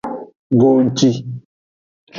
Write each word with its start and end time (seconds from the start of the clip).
Godi. 0.63 1.11